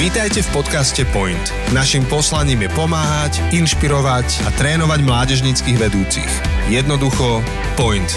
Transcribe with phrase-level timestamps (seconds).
[0.00, 1.52] Vítajte v podcaste Point.
[1.76, 6.32] Naším poslaním je pomáhať, inšpirovať a trénovať mládežnických vedúcich.
[6.72, 7.44] Jednoducho
[7.76, 8.08] Point.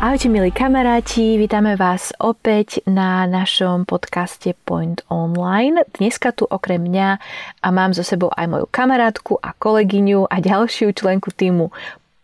[0.00, 5.84] Ahojte milí kamaráti, vítame vás opäť na našom podcaste Point Online.
[6.00, 7.20] Dneska tu okrem mňa
[7.60, 11.68] a mám so sebou aj moju kamarátku a kolegyňu a ďalšiu členku týmu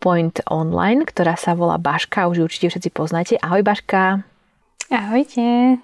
[0.01, 3.33] Point Online, ktorá sa volá Baška, už ju určite všetci poznáte.
[3.37, 4.28] Ahoj Baška.
[4.89, 5.77] Ahojte.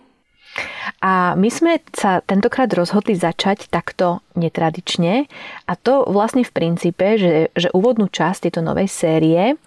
[1.05, 5.27] A my sme sa tentokrát rozhodli začať takto netradične
[5.65, 9.57] a to vlastne v princípe, že, že úvodnú časť tejto novej série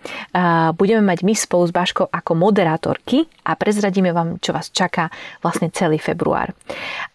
[0.77, 5.09] budeme mať my spolu s Baškou ako moderátorky a prezradíme vám, čo vás čaká
[5.41, 6.53] vlastne celý február.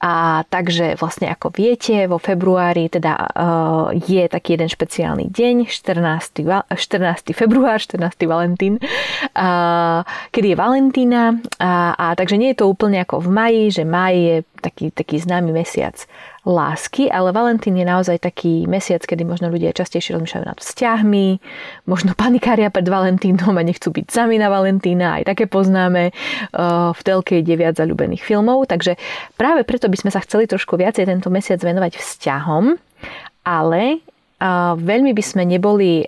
[0.01, 6.43] A takže vlastne ako viete, vo februári teda uh, je taký jeden špeciálny deň, 14.
[6.73, 7.37] 14.
[7.37, 8.01] február, 14.
[8.25, 10.01] Valentín, uh,
[10.33, 14.15] kedy je Valentína a, a takže nie je to úplne ako v maji, že maj
[14.15, 15.95] je taký, taký známy mesiac
[16.43, 21.27] lásky, ale Valentín je naozaj taký mesiac, kedy možno ľudia častejšie rozmýšľajú nad vzťahmi,
[21.87, 26.11] možno panikária pred Valentínom a nechcú byť sami na Valentína, aj také poznáme.
[26.93, 28.99] V telke ide viac zalúbených filmov, takže
[29.39, 32.75] práve preto by sme sa chceli trošku viacej tento mesiac venovať vzťahom,
[33.47, 34.03] ale
[34.75, 36.03] veľmi by sme neboli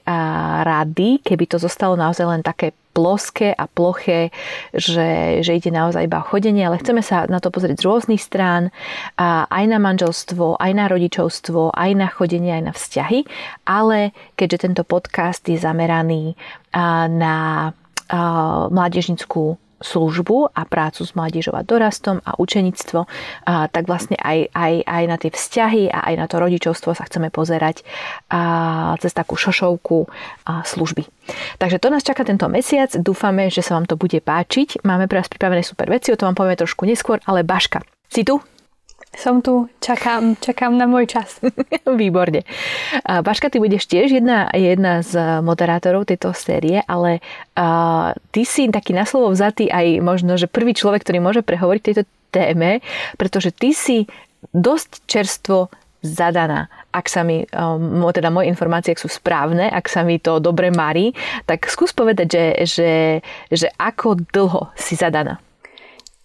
[0.64, 4.32] radi, keby to zostalo naozaj len také ploské a ploché,
[4.72, 8.24] že, že ide naozaj iba o chodenie, ale chceme sa na to pozrieť z rôznych
[8.24, 8.72] strán,
[9.20, 13.28] aj na manželstvo, aj na rodičovstvo, aj na chodenie, aj na vzťahy,
[13.68, 16.40] ale keďže tento podcast je zameraný
[17.12, 17.72] na
[18.72, 23.06] mládežnickú službu a prácu s mládežou a dorastom a učenictvo,
[23.46, 27.28] tak vlastne aj, aj, aj na tie vzťahy a aj na to rodičovstvo sa chceme
[27.30, 27.84] pozerať
[29.04, 30.08] cez takú šošovku
[30.48, 31.04] služby.
[31.60, 34.86] Takže to nás čaká tento mesiac, dúfame, že sa vám to bude páčiť.
[34.88, 38.24] Máme pre vás pripravené super veci, o tom vám povieme trošku neskôr, ale Baška, si
[38.24, 38.40] tu?
[39.16, 41.40] Som tu, čakám, čakám na môj čas.
[42.02, 42.44] Výborne.
[43.04, 47.24] Baška, ty budeš tiež jedna, jedna z moderátorov tejto série, ale
[47.56, 51.82] uh, ty si taký na slovo vzatý aj možno, že prvý človek, ktorý môže prehovoriť
[51.82, 52.04] tejto
[52.36, 52.84] téme,
[53.16, 54.04] pretože ty si
[54.52, 55.72] dosť čerstvo
[56.06, 56.70] zadaná.
[56.94, 60.70] Ak sa mi, um, teda moje informácie ak sú správne, ak sa mi to dobre
[60.70, 61.18] marí,
[61.50, 62.92] tak skús povedať, že, že,
[63.50, 65.42] že ako dlho si zadaná.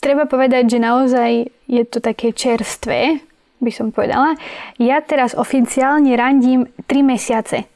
[0.00, 1.30] Treba povedať, že naozaj
[1.68, 3.20] je to také čerstvé,
[3.60, 4.32] by som povedala.
[4.80, 7.68] Ja teraz oficiálne randím 3 mesiace.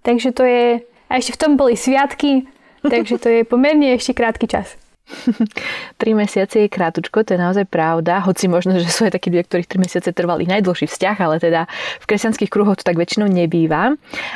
[0.00, 0.80] Takže to je...
[1.10, 2.48] A ešte v tom boli sviatky,
[2.80, 4.80] takže to je pomerne ešte krátky čas.
[6.00, 9.46] Tri mesiace je krátučko, to je naozaj pravda, hoci možno, že sú aj takí ľudia,
[9.46, 11.66] ktorých 3 mesiace trval ich najdlhší vzťah, ale teda
[12.00, 13.94] v kresťanských kruhoch to tak väčšinou nebýva.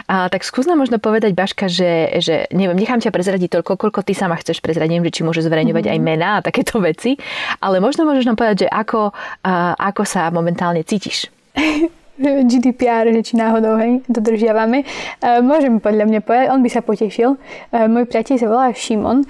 [0.08, 4.00] A, tak skús nám možno povedať, Baška, že, že neviem, nechám ťa prezradiť toľko, koľko
[4.04, 6.04] ty sama chceš prezradiť, neviem, že či môže zverejňovať mm-hmm.
[6.04, 7.16] aj mená a takéto veci,
[7.62, 9.14] ale možno môžeš nám povedať, že ako,
[9.46, 11.30] a, ako sa momentálne cítiš.
[12.18, 14.86] GDPR, že či náhodou, hej, dodržiavame.
[15.18, 17.34] Uh, môžem podľa mňa povedať, on by sa potešil.
[17.74, 19.26] Uh, môj priateľ sa volá Šimon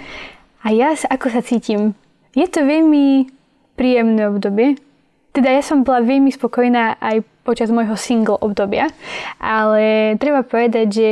[0.65, 1.93] a ja sa, ako sa cítim?
[2.33, 3.29] Je to veľmi
[3.77, 4.81] príjemné obdobie.
[5.37, 8.89] Teda ja som bola veľmi spokojná aj počas môjho single obdobia,
[9.37, 11.09] ale treba povedať, že,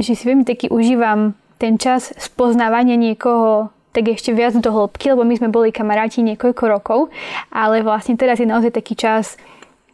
[0.00, 5.22] že si veľmi taký užívam ten čas spoznávania niekoho tak ešte viac do hĺbky, lebo
[5.22, 7.00] my sme boli kamaráti niekoľko rokov,
[7.54, 9.38] ale vlastne teraz je naozaj taký čas,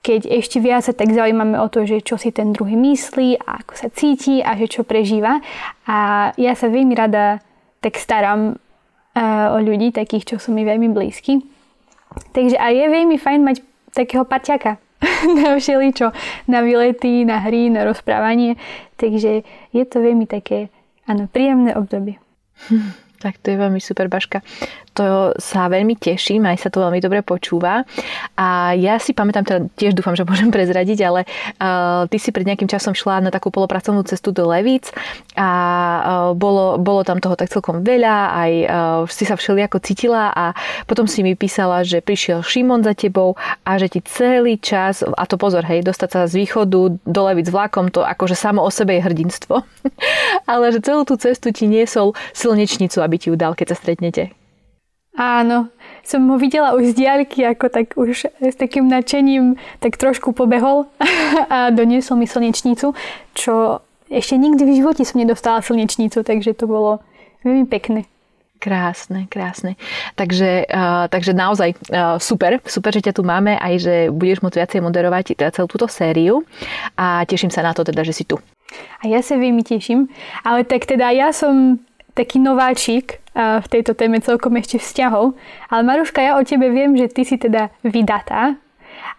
[0.01, 3.61] keď ešte viac sa tak zaujímame o to, že čo si ten druhý myslí a
[3.61, 5.45] ako sa cíti a že čo prežíva.
[5.85, 7.45] A ja sa veľmi rada
[7.81, 8.57] tak starám
[9.17, 11.41] uh, o ľudí, takých, čo sú mi veľmi blízky.
[12.37, 13.57] Takže a je veľmi fajn mať
[13.95, 14.79] takého paťaka
[15.41, 16.13] na všeličo,
[16.51, 18.61] na výlety, na hry, na rozprávanie.
[19.01, 19.43] Takže
[19.73, 20.69] je to veľmi také,
[21.09, 22.21] áno, príjemné obdobie.
[23.21, 24.41] Tak to je veľmi super, Baška.
[24.99, 27.87] To sa veľmi teším, aj sa to veľmi dobre počúva.
[28.35, 31.21] A ja si pamätám, teda tiež dúfam, že môžem prezradiť, ale
[31.63, 34.91] uh, ty si pred nejakým časom šla na takú polopracovnú cestu do Levíc
[35.39, 38.69] a uh, bolo, bolo tam toho tak celkom veľa, aj uh,
[39.07, 40.57] si sa všelijako cítila a
[40.91, 45.25] potom si mi písala, že prišiel Šimon za tebou a že ti celý čas, a
[45.31, 48.99] to pozor, hej, dostať sa z východu do Levíc vlakom, to akože samo o sebe
[48.99, 49.63] je hrdinstvo,
[50.51, 54.40] ale že celú tú cestu ti niesol slnečnicu, aby ti ju dal, keď sa stretnete.
[55.19, 55.75] Áno,
[56.07, 60.87] som ho videla už z diaľky, ako tak už s takým nadšením tak trošku pobehol
[61.55, 62.95] a doniesol mi slnečnicu,
[63.35, 67.03] čo ešte nikdy v živote som nedostala slnečnicu, takže to bolo
[67.43, 68.07] veľmi pekné.
[68.61, 69.81] Krásne, krásne.
[70.21, 74.59] Takže, uh, takže naozaj uh, super, super, že ťa tu máme, aj že budeš môcť
[74.61, 76.45] viacej moderovať teda celú túto sériu
[76.93, 78.37] a teším sa na to teda, že si tu.
[79.01, 80.13] A ja sa veľmi teším,
[80.45, 81.81] ale tak teda ja som
[82.13, 85.39] taký nováčik v tejto téme celkom ešte vzťahov.
[85.71, 88.59] Ale Maruška, ja o tebe viem, že ty si teda vydatá.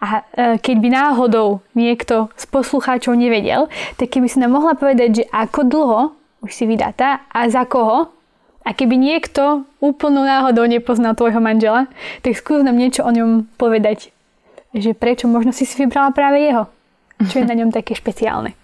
[0.02, 0.26] A
[0.58, 5.60] keď by náhodou niekto z poslucháčov nevedel, tak keby si nám mohla povedať, že ako
[5.66, 6.00] dlho
[6.42, 8.10] už si vydatá a za koho
[8.62, 11.90] a keby niekto úplnou náhodou nepoznal tvojho manžela,
[12.22, 14.14] tak skús nám niečo o ňom povedať.
[14.74, 16.70] Že prečo možno si si vybrala práve jeho.
[17.22, 18.54] Čo je na ňom také špeciálne.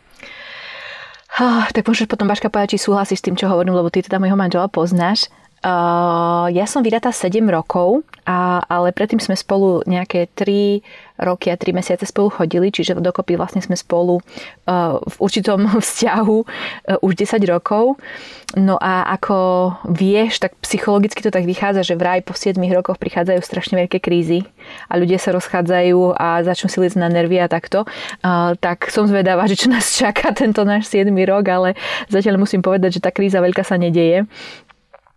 [1.39, 4.19] Oh, tak môžeš potom Baška povedať, či súhlasíš s tým, čo hovorím, lebo ty teda
[4.19, 5.31] môjho manžela poznáš.
[5.59, 10.85] Uh, ja som vydatá 7 rokov, a, ale predtým sme spolu nejaké 3
[11.19, 16.39] roky a 3 mesiace spolu chodili, čiže dokopy vlastne sme spolu uh, v určitom vzťahu
[16.39, 17.99] uh, už 10 rokov.
[18.55, 19.37] No a ako
[19.91, 24.47] vieš, tak psychologicky to tak vychádza, že vraj po 7 rokoch prichádzajú strašne veľké krízy
[24.87, 27.83] a ľudia sa rozchádzajú a začnú si liecť na nervy a takto.
[28.23, 31.69] Uh, tak som zvedavá, že čo nás čaká tento náš 7 rok, ale
[32.07, 34.31] zatiaľ musím povedať, že tá kríza veľká sa nedieje.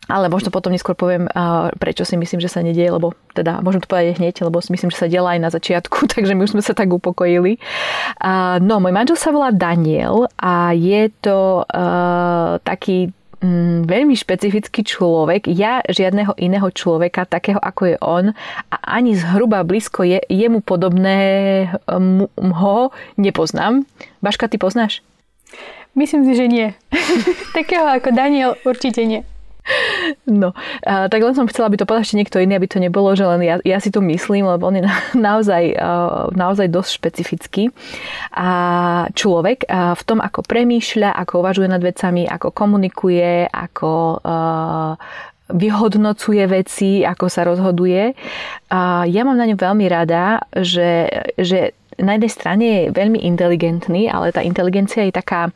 [0.09, 1.29] Ale možno potom neskôr poviem,
[1.77, 4.89] prečo si myslím, že sa nedieje, lebo teda môžem to povedať hneď, lebo si myslím,
[4.89, 7.61] že sa diela aj na začiatku, takže my už sme sa tak upokojili.
[8.65, 13.13] No, môj manžel sa volá Daniel a je to uh, taký
[13.45, 15.45] mm, veľmi špecifický človek.
[15.53, 18.25] Ja žiadneho iného človeka, takého ako je on,
[18.73, 21.77] a ani zhruba blízko je, jemu podobného
[23.21, 23.85] nepoznám.
[24.19, 25.05] Baška, ty poznáš?
[25.93, 26.67] Myslím si, že nie.
[27.57, 29.27] takého ako Daniel určite nie.
[30.25, 30.53] No,
[30.85, 33.25] a, tak len som chcela, aby to povedal ešte niekto iný, aby to nebolo, že
[33.25, 34.95] len ja, ja si to myslím, lebo on je na,
[35.33, 35.75] naozaj,
[36.33, 37.63] naozaj dosť špecifický.
[38.35, 38.49] A
[39.13, 44.97] človek a v tom, ako premýšľa, ako uvažuje nad vecami, ako komunikuje, ako a,
[45.51, 48.15] vyhodnocuje veci, ako sa rozhoduje.
[48.71, 54.07] A ja mám na ňom veľmi rada, že, že na jednej strane je veľmi inteligentný,
[54.07, 55.51] ale tá inteligencia je taká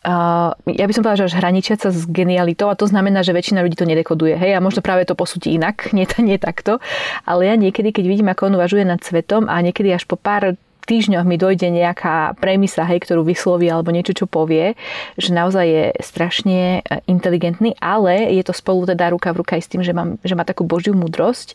[0.00, 3.76] ja by som povedala, že až hraničiaca s genialitou a to znamená, že väčšina ľudí
[3.76, 4.32] to nedekoduje.
[4.32, 6.80] Hej, a možno práve to posúti inak, nie, nie takto.
[7.28, 10.56] Ale ja niekedy, keď vidím, ako on uvažuje nad svetom a niekedy až po pár
[10.80, 14.74] týždňoch mi dojde nejaká premisa, hej, ktorú vysloví alebo niečo, čo povie,
[15.14, 19.62] že naozaj je strašne e, inteligentný, ale je to spolu teda ruka v ruka aj
[19.62, 21.54] s tým, že, mám, že má takú božiu múdrosť.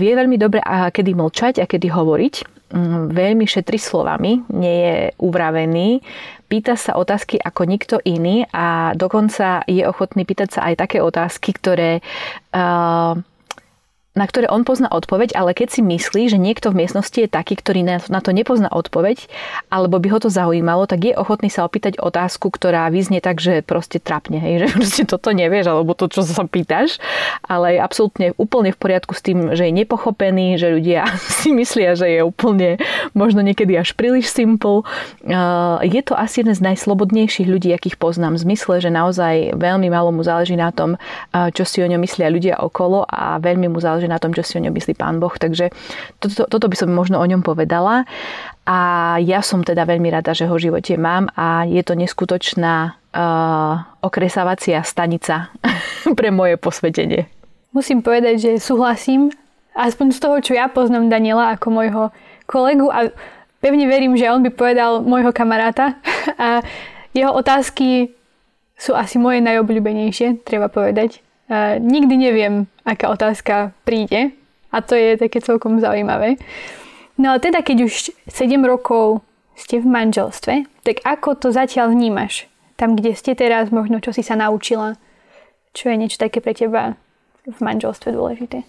[0.00, 2.57] Vie veľmi dobre, kedy mlčať a kedy hovoriť.
[2.68, 6.04] Mm, veľmi šetri slovami, nie je uvravený,
[6.52, 11.56] pýta sa otázky ako nikto iný a dokonca je ochotný pýtať sa aj také otázky,
[11.56, 12.04] ktoré
[12.52, 13.16] uh,
[14.16, 17.54] na ktoré on pozná odpoveď, ale keď si myslí, že niekto v miestnosti je taký,
[17.54, 19.30] ktorý na to nepozná odpoveď,
[19.70, 23.62] alebo by ho to zaujímalo, tak je ochotný sa opýtať otázku, ktorá vyznie tak, že
[23.62, 26.98] proste trapne, hej, že proste toto nevieš, alebo to, čo sa pýtaš,
[27.46, 31.06] ale je absolútne úplne v poriadku s tým, že je nepochopený, že ľudia
[31.38, 32.80] si myslia, že je úplne
[33.12, 34.82] možno niekedy až príliš simple.
[35.84, 40.10] Je to asi jeden z najslobodnejších ľudí, akých poznám, v zmysle, že naozaj veľmi malo
[40.14, 40.98] mu záleží na tom,
[41.30, 43.78] čo si o ňom myslia ľudia okolo a veľmi mu
[44.08, 45.32] na tom, čo si o ňom myslí pán Boh.
[45.36, 45.70] Takže
[46.18, 48.08] toto, toto by som možno o ňom povedala.
[48.68, 48.78] A
[49.20, 53.72] ja som teda veľmi rada, že ho v živote mám a je to neskutočná uh,
[54.04, 55.48] okresávacia stanica
[56.18, 57.24] pre moje posvetenie.
[57.72, 59.32] Musím povedať, že súhlasím,
[59.72, 62.02] aspoň z toho, čo ja poznám Daniela ako môjho
[62.48, 63.12] kolegu a
[63.60, 65.96] pevne verím, že on by povedal môjho kamaráta
[66.40, 66.60] a
[67.16, 68.12] jeho otázky
[68.78, 71.24] sú asi moje najobľúbenejšie, treba povedať.
[71.48, 74.32] Uh, nikdy neviem, aká otázka príde
[74.72, 76.40] a to je také celkom zaujímavé.
[77.20, 79.20] No ale teda, keď už 7 rokov
[79.58, 82.46] ste v manželstve, tak ako to zatiaľ vnímaš?
[82.78, 84.94] Tam, kde ste teraz, možno čo si sa naučila?
[85.74, 86.94] Čo je niečo také pre teba
[87.42, 88.62] v manželstve dôležité?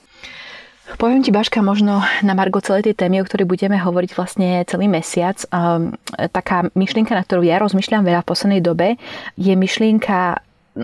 [0.98, 4.90] Poviem ti, Baška, možno na Margo celej tej témy, o ktorej budeme hovoriť vlastne celý
[4.90, 5.38] mesiac.
[5.54, 5.94] Um,
[6.34, 8.98] taká myšlienka, na ktorú ja rozmýšľam veľa v poslednej dobe,
[9.38, 10.42] je myšlienka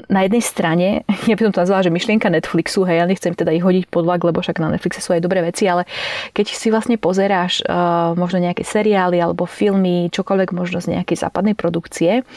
[0.10, 0.88] na jednej strane,
[1.30, 4.04] ja by som to nazvala, že myšlienka Netflixu, hej, ja nechcem teda ich hodiť pod
[4.04, 5.88] vlak, lebo však na Netflixe sú aj dobré veci, ale
[6.36, 11.56] keď si vlastne pozeráš uh, možno nejaké seriály alebo filmy, čokoľvek možno z nejakej západnej
[11.56, 12.28] produkcie,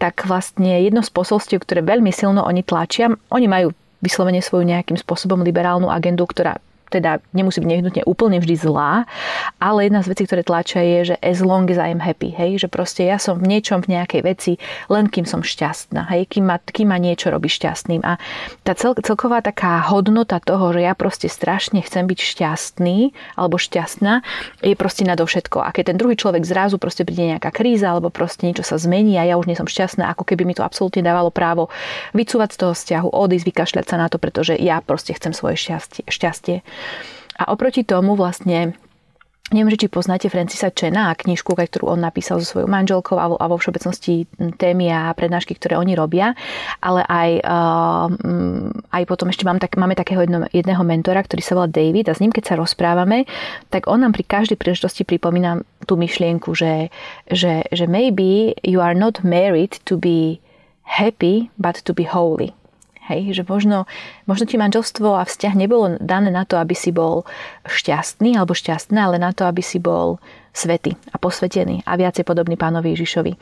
[0.00, 3.68] tak vlastne jedno z posolstiev, ktoré veľmi silno oni tlačia, oni majú
[4.04, 9.04] vyslovene svoju nejakým spôsobom liberálnu agendu, ktorá teda nemusí byť nevyhnutne úplne vždy zlá,
[9.58, 12.62] ale jedna z vecí, ktoré tlačia je, že as long as I am happy, hej,
[12.62, 14.52] že proste ja som v niečom, v nejakej veci,
[14.86, 18.02] len kým som šťastná, hej, kým ma, kým ma niečo robí šťastným.
[18.06, 18.18] A
[18.62, 22.98] tá cel, celková taká hodnota toho, že ja proste strašne chcem byť šťastný
[23.34, 24.22] alebo šťastná,
[24.62, 25.62] je proste nadovšetko.
[25.62, 29.18] A keď ten druhý človek zrazu proste príde nejaká kríza alebo proste niečo sa zmení
[29.18, 31.68] a ja už nie som šťastná, ako keby mi to absolútne dávalo právo
[32.14, 36.06] vycúvať z toho vzťahu, odísť, vykašľať sa na to, pretože ja proste chcem svoje šťastie.
[36.06, 36.56] šťastie.
[37.36, 38.74] A oproti tomu vlastne
[39.46, 43.30] Neviem, že či poznáte Francisa Chena a knižku, ktorú on napísal so svojou manželkou a
[43.30, 44.26] vo, a všeobecnosti
[44.58, 46.34] témy a prednášky, ktoré oni robia,
[46.82, 48.10] ale aj, uh,
[48.90, 52.18] aj potom ešte mám tak, máme takého jedno, jedného mentora, ktorý sa volá David a
[52.18, 53.30] s ním, keď sa rozprávame,
[53.70, 56.90] tak on nám pri každej príležitosti pripomína tú myšlienku, že,
[57.30, 60.42] že, že maybe you are not married to be
[60.82, 62.50] happy, but to be holy.
[63.06, 63.86] Hej, že možno,
[64.26, 67.22] možno ti manželstvo a vzťah nebolo dané na to, aby si bol
[67.62, 70.18] šťastný alebo šťastná, ale na to, aby si bol
[70.56, 73.36] svety a posvetený a viacej podobný pánovi Ježišovi.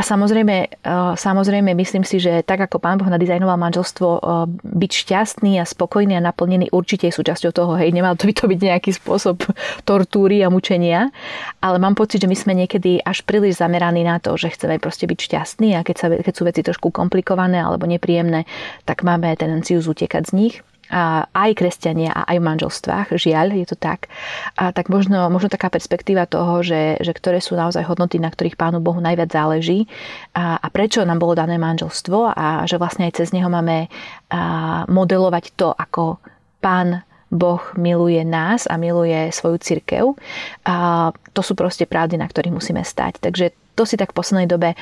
[0.00, 4.20] A samozrejme, e, samozrejme, myslím si, že tak ako pán Boh nadizajnoval manželstvo, e,
[4.64, 7.76] byť šťastný a spokojný a naplnený určite je súčasťou toho.
[7.76, 9.44] Hej, nemal to by to byť nejaký spôsob
[9.88, 11.12] tortúry a mučenia,
[11.60, 15.04] ale mám pocit, že my sme niekedy až príliš zameraní na to, že chceme proste
[15.04, 18.48] byť šťastní a keď, sa, keď sú veci trošku komplikované alebo nepríjemné,
[18.88, 20.54] tak máme tendenciu zutekať z nich
[21.30, 24.10] aj kresťania a aj v manželstvách, žiaľ, je to tak,
[24.58, 28.58] a tak možno, možno taká perspektíva toho, že, že ktoré sú naozaj hodnoty, na ktorých
[28.58, 29.86] Pánu Bohu najviac záleží
[30.34, 33.86] a, a prečo nám bolo dané manželstvo a že vlastne aj cez neho máme
[34.90, 36.18] modelovať to, ako
[36.58, 40.18] Pán Boh miluje nás a miluje svoju cirkev.
[40.66, 43.22] A to sú proste pravdy, na ktorých musíme stať.
[43.22, 44.74] Takže to si tak v poslednej dobe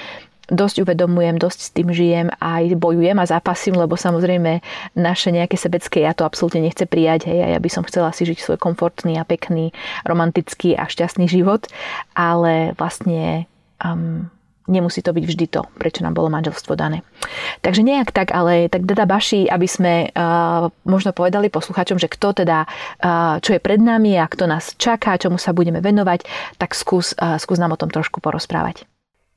[0.49, 4.65] dosť uvedomujem, dosť s tým žijem a aj bojujem a zápasím, lebo samozrejme
[4.97, 7.29] naše nejaké sebecké ja to absolútne nechce prijať.
[7.29, 9.77] Hej, a ja by som chcela si žiť svoj komfortný a pekný,
[10.09, 11.69] romantický a šťastný život,
[12.17, 13.45] ale vlastne
[13.85, 14.33] um,
[14.69, 17.05] nemusí to byť vždy to, prečo nám bolo manželstvo dané.
[17.65, 22.45] Takže nejak tak, ale tak teda baši, aby sme uh, možno povedali poslucháčom, že kto
[22.45, 26.29] teda, uh, čo je pred nami a kto nás čaká, čomu sa budeme venovať,
[26.61, 28.85] tak skús, uh, skús nám o tom trošku porozprávať.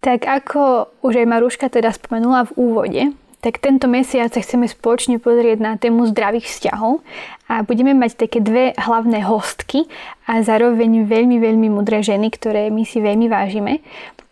[0.01, 3.03] Tak ako už aj Maruška teda spomenula v úvode,
[3.41, 7.01] tak tento mesiac sa chceme spoločne pozrieť na tému zdravých vzťahov
[7.49, 9.89] a budeme mať také dve hlavné hostky
[10.29, 13.81] a zároveň veľmi, veľmi mudré ženy, ktoré my si veľmi vážime.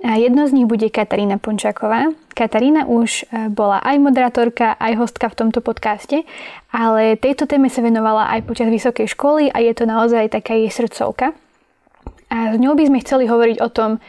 [0.05, 2.15] A jedno z nich bude Katarína Pončaková.
[2.31, 6.23] Katarína už e, bola aj moderátorka, aj hostka v tomto podcaste,
[6.71, 10.71] ale tejto téme sa venovala aj počas vysokej školy a je to naozaj taká jej
[10.71, 11.35] srdcovka.
[12.31, 13.99] A s ňou by sme chceli hovoriť o tom,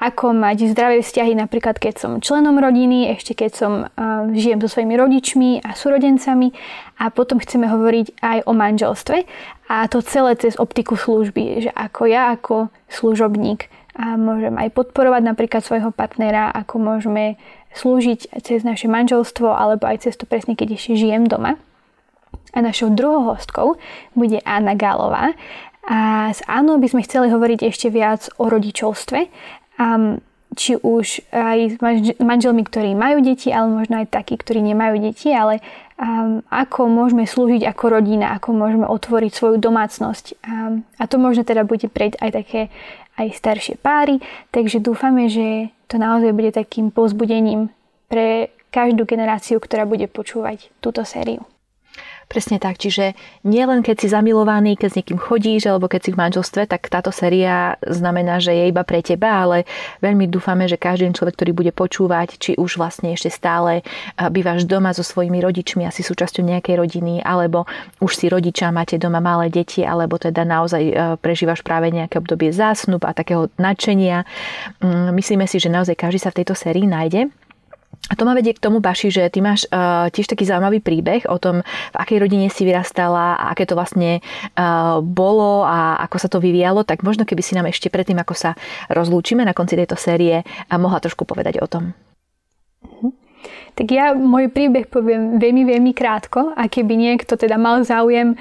[0.00, 4.72] ako mať zdravé vzťahy napríklad keď som členom rodiny, ešte keď som uh, žijem so
[4.72, 6.56] svojimi rodičmi a súrodencami
[6.96, 9.28] a potom chceme hovoriť aj o manželstve
[9.68, 13.68] a to celé cez optiku služby, že ako ja ako služobník
[14.00, 17.36] a môžem aj podporovať napríklad svojho partnera, ako môžeme
[17.76, 21.60] slúžiť cez naše manželstvo alebo aj cez to presne, keď ešte žijem doma.
[22.50, 23.78] A našou druhou hostkou
[24.16, 25.36] bude Anna Gálová.
[25.86, 29.26] A s Annou by sme chceli hovoriť ešte viac o rodičovstve
[29.80, 30.20] um,
[30.52, 35.30] či už aj s manželmi, ktorí majú deti, ale možno aj takí, ktorí nemajú deti,
[35.30, 35.62] ale
[35.94, 40.42] um, ako môžeme slúžiť ako rodina, ako môžeme otvoriť svoju domácnosť.
[40.42, 42.60] Um, a to možno teda bude prejsť aj také
[43.20, 44.18] aj staršie páry,
[44.50, 47.68] takže dúfame, že to naozaj bude takým pozbudením
[48.08, 51.44] pre každú generáciu, ktorá bude počúvať túto sériu.
[52.30, 56.20] Presne tak, čiže nielen keď si zamilovaný, keď s niekým chodíš, alebo keď si v
[56.22, 59.66] manželstve, tak táto séria znamená, že je iba pre teba, ale
[59.98, 63.82] veľmi dúfame, že každý človek, ktorý bude počúvať, či už vlastne ešte stále
[64.30, 67.66] bývaš doma so svojimi rodičmi, asi súčasťou nejakej rodiny, alebo
[67.98, 72.54] už si rodiča, máte doma malé deti, alebo teda naozaj e, prežívaš práve nejaké obdobie
[72.54, 74.22] zásnub a takého nadšenia.
[74.78, 77.26] Mm, myslíme si, že naozaj každý sa v tejto sérii nájde.
[78.08, 81.28] A to ma vedie k tomu, Baši, že ty máš uh, tiež taký zaujímavý príbeh
[81.30, 84.18] o tom, v akej rodine si vyrastala a aké to vlastne
[84.58, 88.34] uh, bolo a ako sa to vyvíjalo, tak možno keby si nám ešte predtým, ako
[88.34, 88.50] sa
[88.90, 91.94] rozlúčime na konci tejto série, uh, mohla trošku povedať o tom.
[92.82, 93.30] Mhm.
[93.74, 98.36] Tak ja môj príbeh poviem veľmi, veľmi krátko a keby niekto teda mal záujem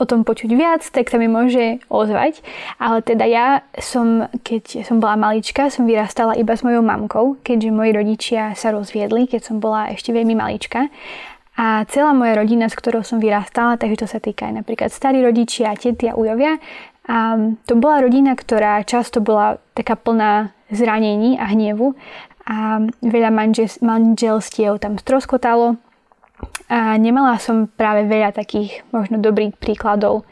[0.00, 2.40] o tom počuť viac, tak sa mi môže ozvať.
[2.80, 7.76] Ale teda ja som, keď som bola malička, som vyrastala iba s mojou mamkou, keďže
[7.76, 10.88] moji rodičia sa rozviedli, keď som bola ešte veľmi malička.
[11.60, 15.20] A celá moja rodina, s ktorou som vyrastala, takže to sa týka aj napríklad starí
[15.20, 16.56] rodičia, tety a ujovia,
[17.10, 17.34] a
[17.66, 21.98] to bola rodina, ktorá často bola taká plná zranení a hnevu
[22.46, 23.30] a veľa
[23.82, 25.74] manželstiev tam stroskotalo
[26.70, 30.22] a nemala som práve veľa takých možno dobrých príkladov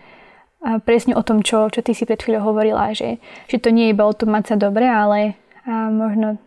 [0.58, 3.90] a presne o tom, čo, čo ty si pred chvíľou hovorila, že, že to nie
[3.90, 5.38] je iba o tom mať sa dobre, ale
[5.68, 6.40] a možno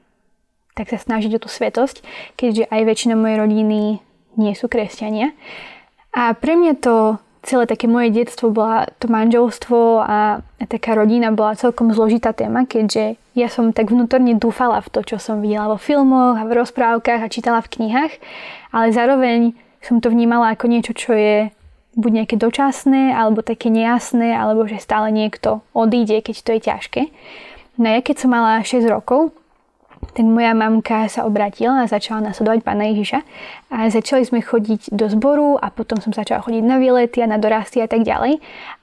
[0.73, 2.01] tak sa snažiť o tú svetosť,
[2.33, 3.79] keďže aj väčšina mojej rodiny
[4.39, 5.35] nie sú kresťania.
[6.15, 11.53] A pre mňa to celé také moje detstvo bola to manželstvo a, taká rodina bola
[11.53, 15.79] celkom zložitá téma, keďže ja som tak vnútorne dúfala v to, čo som videla vo
[15.79, 18.13] filmoch a v rozprávkach a čítala v knihách,
[18.75, 21.49] ale zároveň som to vnímala ako niečo, čo je
[21.95, 27.01] buď nejaké dočasné, alebo také nejasné, alebo že stále niekto odíde, keď to je ťažké.
[27.79, 29.35] No ja keď som mala 6 rokov,
[30.11, 33.19] tak moja mamka sa obratila a začala nasledovať pána Ježiša.
[33.71, 37.37] A začali sme chodiť do zboru a potom som začala chodiť na výlety a na
[37.39, 38.41] dorasty a tak ďalej.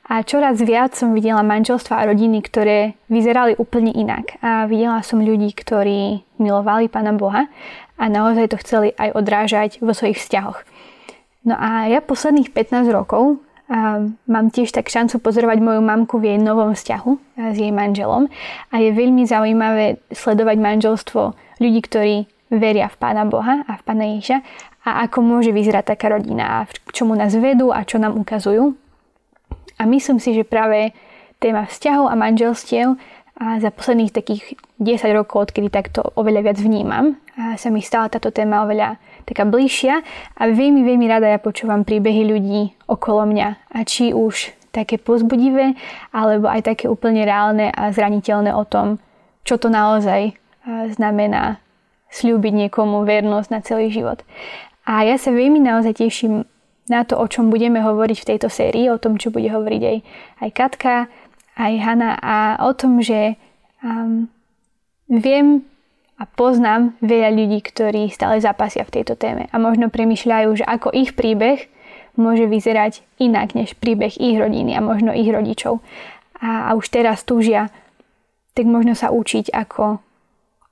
[0.08, 4.40] A čoraz viac som videla manželstva a rodiny, ktoré vyzerali úplne inak.
[4.40, 7.44] A videla som ľudí, ktorí milovali Pána Boha
[8.00, 10.64] a naozaj to chceli aj odrážať vo svojich vzťahoch.
[11.44, 16.32] No a ja posledných 15 rokov a mám tiež tak šancu pozorovať moju mamku v
[16.32, 17.12] jej novom vzťahu
[17.52, 18.32] s jej manželom
[18.72, 21.20] a je veľmi zaujímavé sledovať manželstvo
[21.60, 22.16] ľudí, ktorí
[22.48, 24.40] veria v Pána Boha a v Pána Ježa
[24.88, 28.72] a ako môže vyzerať taká rodina a k čomu nás vedú a čo nám ukazujú.
[29.78, 30.96] A myslím si, že práve
[31.38, 32.96] téma vzťahov a manželstiev
[33.38, 38.10] a za posledných takých 10 rokov, odkedy takto oveľa viac vnímam, a sa mi stala
[38.10, 40.02] táto téma oveľa taká bližšia
[40.34, 43.48] a veľmi, veľmi rada ja počúvam príbehy ľudí okolo mňa.
[43.70, 45.78] A či už také pozbudivé,
[46.10, 48.98] alebo aj také úplne reálne a zraniteľné o tom,
[49.46, 50.34] čo to naozaj
[50.98, 51.62] znamená
[52.10, 54.26] slúbiť niekomu vernosť na celý život.
[54.82, 56.42] A ja sa veľmi naozaj teším
[56.88, 59.96] na to, o čom budeme hovoriť v tejto sérii, o tom, čo bude hovoriť aj,
[60.40, 60.94] aj Katka,
[61.58, 63.34] aj Hanna a o tom, že
[63.82, 64.30] um,
[65.10, 65.66] viem
[66.18, 70.90] a poznám veľa ľudí, ktorí stále zapasia v tejto téme a možno premyšľajú, že ako
[70.90, 71.66] ich príbeh
[72.18, 75.78] môže vyzerať inak než príbeh ich rodiny a možno ich rodičov.
[76.42, 77.70] A, a už teraz túžia
[78.58, 80.02] tak možno sa učiť, ako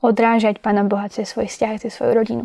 [0.02, 2.44] odrážať Pána Boha cez svoj vzťah, cez svoju rodinu.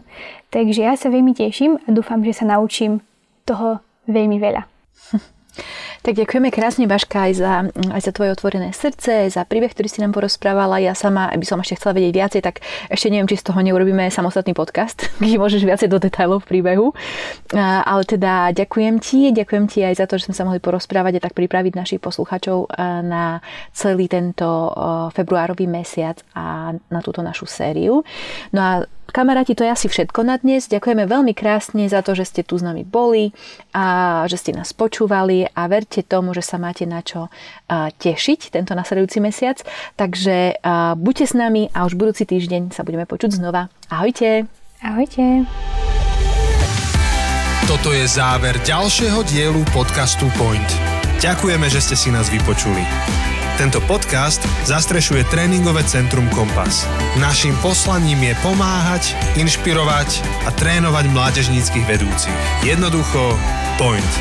[0.53, 3.01] Takže ja sa veľmi teším a dúfam, že sa naučím
[3.49, 4.61] toho veľmi veľa.
[6.01, 7.53] Tak ďakujeme krásne, Baška, aj za,
[7.93, 10.81] aj za tvoje otvorené srdce, aj za príbeh, ktorý si nám porozprávala.
[10.81, 14.09] Ja sama, aby som ešte chcela vedieť viacej, tak ešte neviem, či z toho neurobíme
[14.09, 16.97] samostatný podcast, kde môžeš viacej do detailov v príbehu.
[17.53, 21.23] Ale teda ďakujem ti, ďakujem ti aj za to, že sme sa mohli porozprávať a
[21.29, 22.73] tak pripraviť našich poslucháčov
[23.05, 24.73] na celý tento
[25.13, 28.01] februárový mesiac a na túto našu sériu.
[28.49, 28.73] No a
[29.11, 30.71] Kamaráti, to je asi všetko na dnes.
[30.71, 33.35] Ďakujeme veľmi krásne za to, že ste tu s nami boli
[33.75, 37.27] a že ste nás počúvali a verte tomu, že sa máte na čo
[37.99, 39.59] tešiť tento nasledujúci mesiac.
[39.99, 40.63] Takže
[40.95, 43.67] buďte s nami a už budúci týždeň sa budeme počuť znova.
[43.91, 44.47] Ahojte!
[44.79, 45.43] Ahojte!
[47.67, 50.71] Toto je záver ďalšieho dielu podcastu Point.
[51.21, 52.81] Ďakujeme, že ste si nás vypočuli.
[53.61, 56.89] Tento podcast zastrešuje tréningové centrum Kompas.
[57.21, 62.39] Naším poslaním je pomáhať, inšpirovať a trénovať mládežníckých vedúcich.
[62.65, 63.37] Jednoducho,
[63.77, 64.11] point.